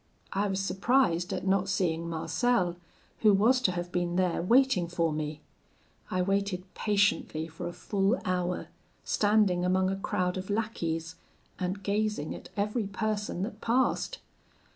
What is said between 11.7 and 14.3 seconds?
gazing at every person that passed.